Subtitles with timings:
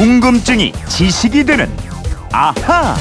[0.00, 1.70] 궁금증이 지식이 되는
[2.32, 2.96] 아하.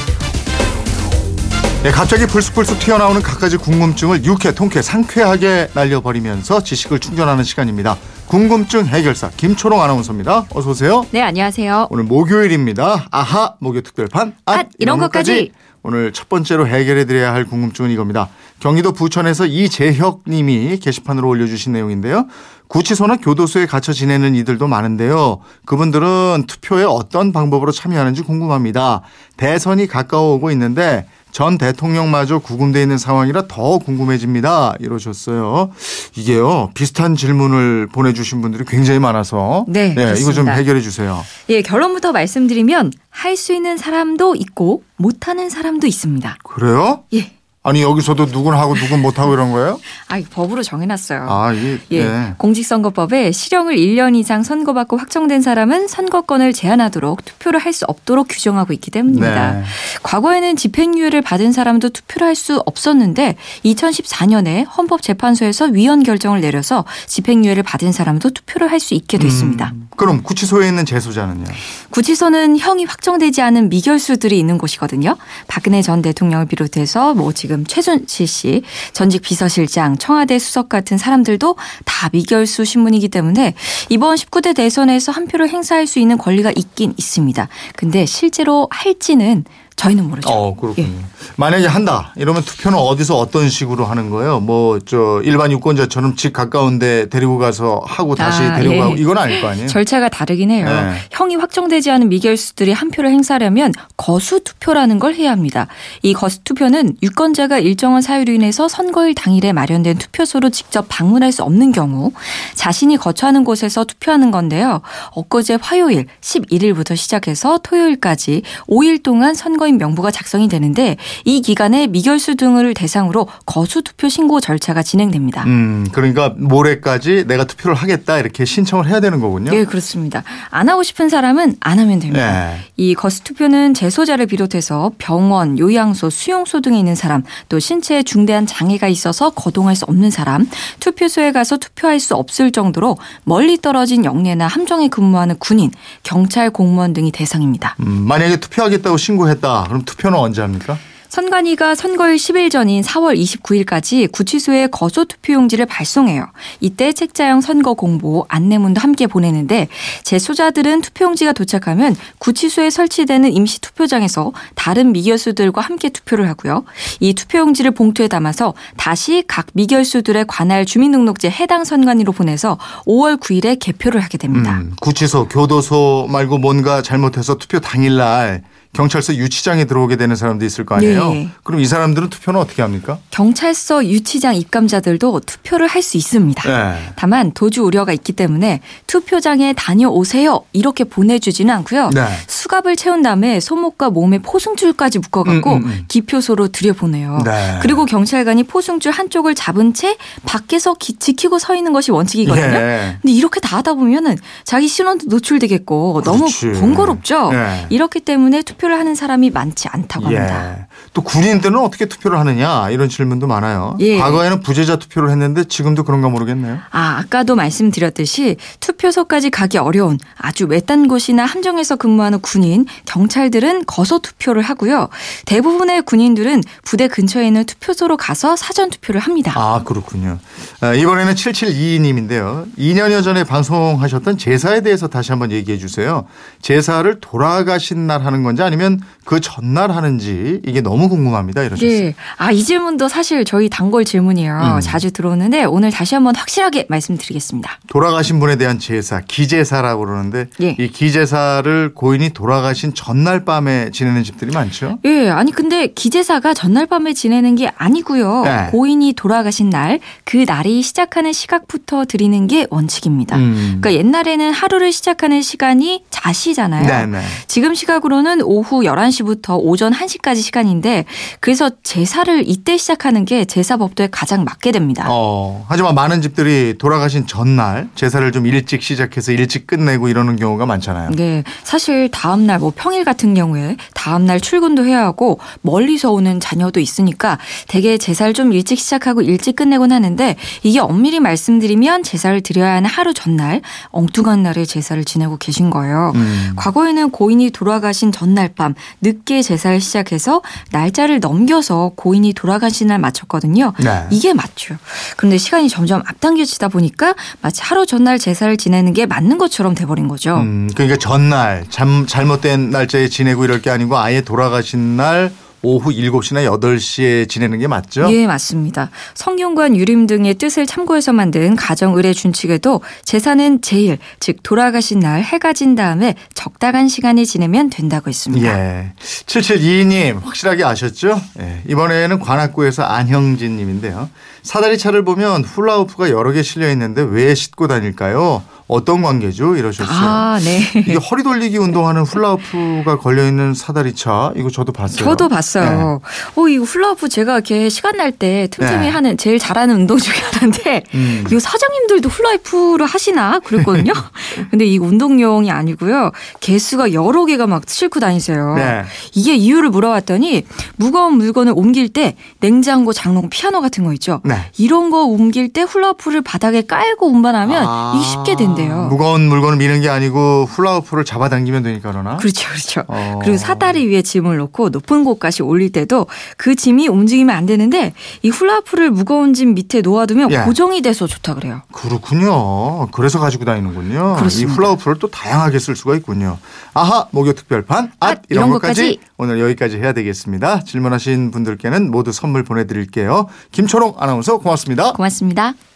[1.82, 7.96] 네, 갑자기 불쑥불쑥 튀어나오는 갖가지 궁금증을 유쾌, 통쾌, 상쾌하게 날려버리면서 지식을 충전하는 시간입니다.
[8.28, 10.48] 궁금증 해결사 김초롱 아나운서입니다.
[10.54, 11.06] 어서 오세요.
[11.12, 11.88] 네, 안녕하세요.
[11.90, 13.08] 오늘 목요일입니다.
[13.12, 15.54] 아하 목요 특별판 앗, 이런 것까지.
[15.84, 18.28] 오늘 첫 번째로 해결해 드려야 할 궁금증은 이겁니다.
[18.60, 22.28] 경기도 부천에서 이재혁 님이 게시판으로 올려주신 내용인데요.
[22.68, 25.40] 구치소나 교도소에 갇혀 지내는 이들도 많은데요.
[25.66, 29.02] 그분들은 투표에 어떤 방법으로 참여하는지 궁금합니다.
[29.38, 34.76] 대선이 가까워 오고 있는데 전 대통령마저 구금돼 있는 상황이라 더 궁금해집니다.
[34.80, 35.72] 이러셨어요.
[36.16, 40.48] 이게요 비슷한 질문을 보내주신 분들이 굉장히 많아서 네, 이거 좀.
[40.50, 41.24] 해결해 주세요.
[41.50, 46.38] 예, 결론부터 말씀드리면 할 수 있는 사람도 있고 못하는 사람도 있습니다.
[46.44, 47.04] 그래요?
[47.14, 47.32] 예.
[47.62, 49.80] 아니 여기서도 누군 하고 누군 못 하고 이런 거예요?
[50.08, 51.28] 아, 이거 법으로 정해놨어요.
[51.30, 52.34] 아 이게 예, 네.
[52.38, 58.90] 공직선거법에 실형을 1년 이상 선고받고 확정된 사람은 선거권을 제한하도록 투표를 할 수 없도록 규정하고 있기
[58.92, 59.52] 때문입니다.
[59.54, 59.64] 네.
[60.02, 63.36] 과거에는 집행유예를 받은 사람도 투표를 할 수 없었는데
[63.66, 69.72] 2014년에 헌법재판소에서 위헌 결정을 내려서 집행유예를 받은 사람도 투표를 할 수 있게 됐습니다.
[69.76, 71.44] 음, 그럼 구치소에 있는 재소자는요?
[71.90, 75.18] 구치소는 형이 확정되지 않은 미결수들이 있는 곳이거든요.
[75.48, 78.62] 박근혜 전 대통령을 비롯해서 뭐 지금 최순실 씨,
[78.94, 81.56] 전직 비서실장, 청와대 수석 같은 사람들도
[81.86, 83.54] 다 미결수 신문이기 때문에
[83.90, 87.48] 이번 19대 대선에서 한 표를 행사할 수 있는 권리가 있긴 있습니다.
[87.76, 89.44] 근데 실제로 할지는
[89.76, 90.30] 저희는 모르죠.
[90.30, 90.88] 어 그렇군요.
[90.88, 91.19] 예.
[91.38, 94.40] 만약에 한다 이러면 투표는 어디서 어떤 식으로 하는 거예요?
[94.40, 98.80] 뭐 저 일반 유권자처럼 집 가까운데 데리고 가서 하고 다시 아, 데리고 예.
[98.80, 99.68] 가고 이건 아닐 거 아니에요?
[99.70, 100.66] 절차가 다르긴 해요.
[100.66, 100.96] 네.
[101.12, 105.68] 형이 확정되지 않은 미결수들이 한 표를 행사하려면 거수 투표라는 걸 해야 합니다.
[106.02, 111.72] 이 거수 투표는 유권자가 일정한 사유로 인해서 선거일 당일에 마련된 투표소로 직접 방문할 수 없는
[111.72, 112.12] 경우
[112.56, 114.82] 자신이 거처하는 곳에서 투표하는 건데요.
[115.12, 122.74] 엊그제 화요일 11일부터 시작해서 토요일까지 5일 동안 선거인 명부가 작성이 되는데 이 기간에 미결수 등을
[122.74, 125.44] 대상으로 거수 투표 신고 절차가 진행됩니다.
[125.46, 129.52] 음 그러니까 모레까지 내가 투표를 하겠다 이렇게 신청을 해야 되는 거군요.
[129.52, 130.24] 네, 그렇습니다.
[130.50, 132.50] 안 하고 싶은 사람은 안 하면 됩니다.
[132.52, 132.60] 네.
[132.78, 138.88] 이 거스 투표는 재소자를 비롯해서 병원, 요양소, 수용소 등에 있는 사람, 또 신체에 중대한 장애가
[138.88, 140.48] 있어서 거동할 수 없는 사람,
[140.80, 145.72] 투표소에 가서 투표할 수 없을 정도로 멀리 떨어진 영내나 함정에 근무하는 군인,
[146.04, 147.76] 경찰 공무원 등이 대상입니다.
[147.82, 150.78] 음, 만약에 투표하겠다고 신고했다 그럼 투표는 언제 합니까?
[151.10, 156.28] 선관위가 선거일 10일 전인 4월 29일까지 구치소에 거소 투표용지를 발송해요.
[156.60, 159.68] 이때 책자형 선거 공보, 안내문도 함께 보내는데
[160.04, 166.64] 재소자들은 투표용지가 도착하면 구치소에 설치되는 임시 투표장에서 다른 미결수들과 함께 투표를 하고요.
[167.00, 174.02] 이 투표용지를 봉투에 담아서 다시 각 미결수들의 관할 주민등록제 해당 선관위로 보내서 5월 9일에 개표를
[174.02, 174.60] 하게 됩니다.
[174.60, 178.44] 음, 구치소, 교도소 말고 뭔가 잘못해서 투표 당일날
[178.74, 181.10] 경찰서 유치장에 들어오게 되는 사람도 있을 거 아니에요?
[181.12, 181.30] 네.
[181.44, 183.00] 그럼 이 사람들은 투표는 어떻게 합니까?
[183.10, 186.44] 경찰서 유치장 입감자들도 투표를 할 수 있습니다.
[186.74, 186.92] 네.
[186.98, 191.90] 다만 도주 우려가 있기 때문에 투표장에 다녀오세요 이렇게 보내주지는 않고요.
[191.96, 192.06] 네.
[192.28, 195.86] 수갑을 채운 다음에 손목과 몸에 포승줄까지 묶어갖고 음, 음, 음.
[195.88, 197.20] 기표소로 들여보내요.
[197.24, 197.60] 네.
[197.62, 202.46] 그리고 경찰관이 포승줄 한쪽을 잡은 채 밖에서 기- 지키고 서 있는 것이 원칙이거든요.
[202.58, 202.98] 예.
[203.02, 206.10] 근데 이렇게 다 하다 보면은 자기 신원도 노출되겠고 그렇지.
[206.46, 207.32] 너무 번거롭죠.
[207.32, 207.66] 네.
[207.70, 210.58] 이렇게 때문에 투표 를 하는 사람이 많지 않다고 합니다.
[210.60, 210.66] 예.
[210.94, 213.78] 또 군인들은 어떻게 투표를 하느냐 이런 질문도 많아요.
[213.80, 213.98] 예.
[213.98, 216.58] 과거에는 부재자 투표를 했는데 지금도 그런가 모르겠네요.
[216.72, 224.42] 아, 아까도 말씀드렸듯이 투표소까지 가기 어려운 아주 외딴 곳이나 함정에서 근무하는 군인, 경찰들은 거소 투표를
[224.42, 224.90] 하고요.
[225.26, 229.32] 대부분의 군인들은 부대 근처에 있는 투표소로 가서 사전 투표를 합니다.
[229.36, 230.20] 아 그렇군요.
[230.60, 232.46] 아, 이번에는 7722님인데요.
[232.58, 236.06] 2년여 전에 방송하셨던 제사에 대해서 다시 한번 얘기해 주세요.
[236.42, 241.44] 제사를 돌아가신 날 하는 건지 아니면 그 전날 하는지 이게 너무 궁금합니다.
[241.44, 241.70] 이러셨어요.
[241.70, 241.96] 예.
[242.18, 244.56] 아, 이 질문도 사실 저희 단골 질문이에요.
[244.56, 244.60] 음.
[244.60, 247.60] 자주 들어오는데 오늘 다시 한번 확실하게 말씀드리겠습니다.
[247.68, 250.56] 돌아가신 분에 대한 제사, 기제사라고 그러는데 예.
[250.60, 254.80] 이 기제사를 고인이 돌아가신 전날 밤에 지내는 집들이 많죠.
[254.86, 258.24] 예, 아니 근데 기제사가 전날 밤에 지내는 게 아니고요.
[258.24, 258.48] 네.
[258.52, 263.18] 고인이 돌아가신 날, 그 날이 시작하는 시각부터 드리는 게 원칙입니다.
[263.18, 263.60] 음.
[263.62, 266.66] 그러니까 옛날에는 하루를 시작하는 시간이 자시잖아요.
[266.66, 267.06] 네 네.
[267.28, 270.86] 지금 시각으로는 오후 오후 11시부터 오전 1시까지 시간인데
[271.20, 274.88] 그래서 제사를 이때 시작하는 게 제사법도에 가장 맞게 됩니다.
[274.90, 280.92] 어, 하지만 많은 집들이 돌아가신 전날 제사를 좀 일찍 시작해서 일찍 끝내고 이러는 경우가 많잖아요.
[280.92, 286.20] 네, 사실 다음 날 뭐 평일 같은 경우에 다음 날 출근도 해야 하고 멀리서 오는
[286.20, 287.18] 자녀도 있으니까
[287.48, 292.94] 대개 제사를 좀 일찍 시작하고 일찍 끝내곤 하는데 이게 엄밀히 말씀드리면 제사를 드려야 하는 하루
[292.94, 295.94] 전날 엉뚱한 날에 제사를 지내고 계신 거예요.
[295.96, 296.34] 음.
[296.36, 300.22] 과거에는 고인이 돌아가신 전날 밤 늦게 제사를 시작해서
[300.52, 303.54] 날짜를 넘겨서 고인이 돌아가신 날 맞췄거든요.
[303.64, 303.88] 네.
[303.92, 304.58] 이게 맞죠.
[304.98, 310.18] 그런데 시간이 점점 앞당겨지다 보니까 마치 하루 전날 제사를 지내는 게 맞는 것처럼 돼버린 거죠.
[310.18, 315.12] 음, 그러니까 전날 잠, 잘못된 날짜에 지내고 이럴 게 아니고 아예 돌아가신 날
[315.42, 317.88] 오후 7시나 8시에 지내는 게 맞죠?
[317.92, 318.70] 예, 맞습니다.
[318.94, 325.34] 성균관 유림 등의 뜻을 참고해서 만든 가정 의례 준칙에도 제사는 제일, 즉 돌아가신 날 해가
[325.34, 328.28] 진 다음에 적당한 시간에 지내면 된다고 했습니다.
[328.28, 328.74] 예.
[328.80, 331.00] 7722님 확실하게 아셨죠?
[331.22, 331.42] 예.
[331.48, 333.90] 이번에는 관악구에서 안형진 님인데요.
[334.24, 338.24] 사다리 차를 보면 훌라후프가 여러 개 실려 있는데 왜 싣고 다닐까요?
[338.50, 339.36] 어떤 관계죠?
[339.36, 339.78] 이러셨어요.
[339.80, 340.42] 아, 네.
[340.60, 344.84] 이게 허리 돌리기 운동하는 훌라후프가 걸려 있는 사다리차 이거 저도 봤어요.
[344.84, 345.80] 저도 봤어요.
[346.16, 348.70] 어, 이 훌라후프 제가 이렇게 시간 날 때 틈틈이 네.
[348.70, 351.06] 하는 제일 잘하는 운동 중에 하나인데 음.
[351.12, 353.74] 이 사장님들도 훌라후프를 하시나 그랬거든요.
[354.32, 355.92] 근데 이 운동용이 아니고요.
[356.20, 358.36] 개수가 여러 개가 막 싣고 다니세요.
[358.36, 358.64] 네.
[358.96, 360.26] 이게 이유를 물어봤더니
[360.56, 364.02] 무거운 물건을 옮길 때 냉장고, 장롱, 피아노 같은 거 있죠.
[364.04, 364.16] 네.
[364.38, 368.68] 이런 거 옮길 때 훌라후프를 바닥에 깔고 운반하면 아, 이게 쉽게 된대 요.
[368.70, 371.98] 무거운 물건을 미는 게 아니고 훌라후프를 잡아당기면 되니까 그러나?
[371.98, 372.64] 그렇죠, 그렇죠.
[372.68, 373.00] 어.
[373.02, 375.88] 그리고 사다리 위에 짐을 놓고 높은 곳까지 올릴 때도
[376.18, 380.20] 그 짐이 움직이면 안 되는데 이 훌라후프를 무거운 짐 밑에 놓아두면 예.
[380.20, 381.42] 고정이 돼서 좋다 그래요.
[381.52, 382.68] 그렇군요.
[382.72, 383.96] 그래서 가지고 다니는군요.
[383.98, 384.32] 그렇습니다.
[384.32, 386.18] 이 훌라후프를 또 다양하게 쓸 수가 있군요.
[386.54, 388.80] 아하 목요 특별판 앗 앗, 이런 이런 것까지 것까지.
[388.98, 390.44] 오늘 여기까지 해야 되겠습니다.
[390.44, 393.08] 질문하신 분들께는 모두 선물 보내드릴게요.
[393.32, 394.74] 김초롱 아나운서 고맙습니다.
[394.74, 395.34] 고맙습니다.